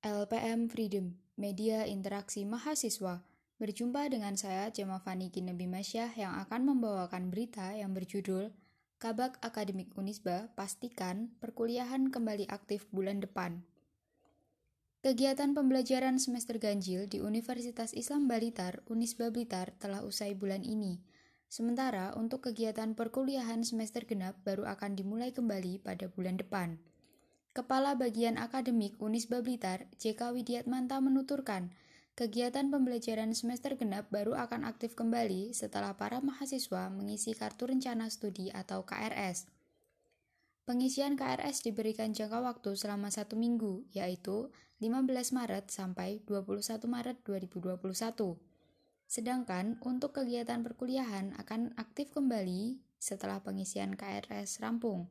LPM 0.00 0.72
Freedom, 0.72 1.12
Media 1.36 1.84
Interaksi 1.84 2.48
Mahasiswa. 2.48 3.20
Berjumpa 3.60 4.08
dengan 4.08 4.32
saya, 4.32 4.72
Jema 4.72 4.96
Fani 4.96 5.28
Kinebi 5.28 5.68
Masyah, 5.68 6.16
yang 6.16 6.40
akan 6.40 6.72
membawakan 6.72 7.28
berita 7.28 7.76
yang 7.76 7.92
berjudul 7.92 8.48
Kabak 8.96 9.36
Akademik 9.44 9.92
Unisba 10.00 10.48
pastikan 10.56 11.36
perkuliahan 11.44 12.08
kembali 12.08 12.48
aktif 12.48 12.88
bulan 12.88 13.20
depan. 13.20 13.60
Kegiatan 15.04 15.52
pembelajaran 15.52 16.16
semester 16.16 16.56
ganjil 16.56 17.04
di 17.04 17.20
Universitas 17.20 17.92
Islam 17.92 18.24
Balitar, 18.24 18.80
Unisba 18.88 19.28
Blitar 19.28 19.76
telah 19.76 20.00
usai 20.00 20.32
bulan 20.32 20.64
ini. 20.64 21.04
Sementara 21.52 22.16
untuk 22.16 22.48
kegiatan 22.48 22.96
perkuliahan 22.96 23.68
semester 23.68 24.08
genap 24.08 24.40
baru 24.48 24.64
akan 24.64 24.96
dimulai 24.96 25.36
kembali 25.36 25.84
pada 25.84 26.08
bulan 26.08 26.40
depan. 26.40 26.80
Kepala 27.50 27.98
Bagian 27.98 28.38
Akademik 28.38 28.94
Unisba 29.02 29.42
Blitar, 29.42 29.90
JK 29.98 30.38
Widiatmanta 30.38 31.02
menuturkan, 31.02 31.74
kegiatan 32.14 32.70
pembelajaran 32.70 33.34
semester 33.34 33.74
genap 33.74 34.06
baru 34.06 34.38
akan 34.38 34.62
aktif 34.62 34.94
kembali 34.94 35.50
setelah 35.50 35.98
para 35.98 36.22
mahasiswa 36.22 36.86
mengisi 36.94 37.34
Kartu 37.34 37.66
Rencana 37.66 38.06
Studi 38.06 38.54
atau 38.54 38.86
KRS. 38.86 39.50
Pengisian 40.62 41.18
KRS 41.18 41.66
diberikan 41.66 42.14
jangka 42.14 42.38
waktu 42.38 42.78
selama 42.78 43.10
satu 43.10 43.34
minggu, 43.34 43.82
yaitu 43.90 44.54
15 44.78 45.34
Maret 45.34 45.74
sampai 45.74 46.22
21 46.30 46.86
Maret 46.86 47.18
2021. 47.26 48.38
Sedangkan 49.10 49.74
untuk 49.82 50.14
kegiatan 50.14 50.62
perkuliahan 50.62 51.34
akan 51.34 51.74
aktif 51.74 52.14
kembali 52.14 52.78
setelah 53.02 53.42
pengisian 53.42 53.98
KRS 53.98 54.62
rampung. 54.62 55.10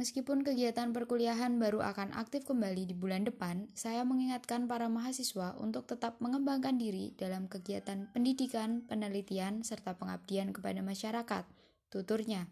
Meskipun 0.00 0.40
kegiatan 0.40 0.96
perkuliahan 0.96 1.60
baru 1.60 1.84
akan 1.84 2.16
aktif 2.16 2.48
kembali 2.48 2.88
di 2.88 2.96
bulan 2.96 3.28
depan, 3.28 3.68
saya 3.76 4.00
mengingatkan 4.00 4.64
para 4.64 4.88
mahasiswa 4.88 5.52
untuk 5.60 5.84
tetap 5.84 6.16
mengembangkan 6.24 6.80
diri 6.80 7.12
dalam 7.20 7.52
kegiatan 7.52 8.08
pendidikan, 8.08 8.80
penelitian, 8.88 9.60
serta 9.60 10.00
pengabdian 10.00 10.56
kepada 10.56 10.80
masyarakat, 10.80 11.44
tuturnya. 11.92 12.48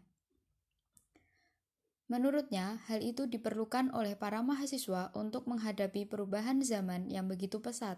Menurutnya, 2.13 2.85
hal 2.85 3.01
itu 3.01 3.25
diperlukan 3.25 3.97
oleh 3.97 4.13
para 4.13 4.45
mahasiswa 4.45 5.09
untuk 5.17 5.49
menghadapi 5.49 6.05
perubahan 6.05 6.61
zaman 6.61 7.09
yang 7.09 7.33
begitu 7.33 7.65
pesat, 7.65 7.97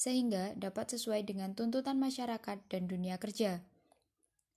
sehingga 0.00 0.56
dapat 0.56 0.96
sesuai 0.96 1.28
dengan 1.28 1.52
tuntutan 1.52 2.00
masyarakat 2.00 2.56
dan 2.72 2.88
dunia 2.88 3.20
kerja. 3.20 3.60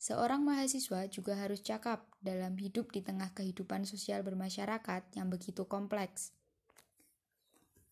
Seorang 0.02 0.42
mahasiswa 0.42 1.06
juga 1.14 1.38
harus 1.38 1.62
cakap 1.62 2.10
dalam 2.26 2.58
hidup 2.58 2.90
di 2.90 3.06
tengah 3.06 3.38
kehidupan 3.38 3.86
sosial 3.86 4.26
bermasyarakat 4.26 5.14
yang 5.14 5.30
begitu 5.30 5.70
kompleks. 5.70 6.34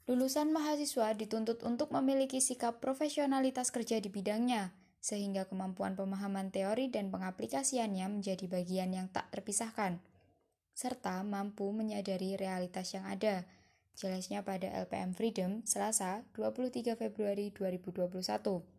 Lulusan 0.10 0.50
mahasiswa 0.50 1.14
dituntut 1.14 1.62
untuk 1.62 1.94
memiliki 1.94 2.42
sikap 2.42 2.82
profesionalitas 2.82 3.70
kerja 3.70 4.02
di 4.02 4.10
bidangnya, 4.10 4.74
sehingga 4.98 5.46
kemampuan 5.46 5.94
pemahaman 5.94 6.50
teori 6.50 6.90
dan 6.90 7.14
pengaplikasiannya 7.14 8.10
menjadi 8.10 8.50
bagian 8.50 8.90
yang 8.90 9.06
tak 9.14 9.30
terpisahkan, 9.30 10.02
serta 10.74 11.22
mampu 11.22 11.70
menyadari 11.70 12.34
realitas 12.42 12.90
yang 12.98 13.06
ada. 13.06 13.46
Jelasnya 13.94 14.42
pada 14.42 14.66
LPM 14.82 15.14
Freedom, 15.14 15.62
Selasa, 15.62 16.26
23 16.34 16.98
Februari 16.98 17.54
2021. 17.54 18.79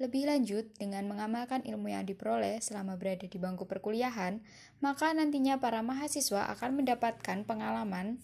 Lebih 0.00 0.32
lanjut, 0.32 0.64
dengan 0.80 1.04
mengamalkan 1.12 1.60
ilmu 1.60 1.92
yang 1.92 2.08
diperoleh 2.08 2.56
selama 2.64 2.96
berada 2.96 3.28
di 3.28 3.36
bangku 3.36 3.68
perkuliahan, 3.68 4.40
maka 4.80 5.12
nantinya 5.12 5.60
para 5.60 5.84
mahasiswa 5.84 6.48
akan 6.56 6.80
mendapatkan 6.80 7.44
pengalaman 7.44 8.16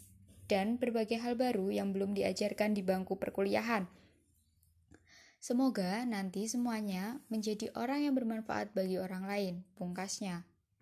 dan 0.49 0.81
berbagai 0.81 1.21
hal 1.21 1.37
baru 1.37 1.69
yang 1.69 1.93
belum 1.93 2.17
diajarkan 2.17 2.73
di 2.73 2.81
bangku 2.81 3.21
perkuliahan. 3.21 3.85
Semoga 5.37 6.01
nanti 6.09 6.49
semuanya 6.49 7.21
menjadi 7.29 7.69
orang 7.77 8.09
yang 8.09 8.17
bermanfaat 8.17 8.73
bagi 8.73 8.97
orang 8.97 9.29
lain, 9.29 9.55
pungkasnya. 9.77 10.49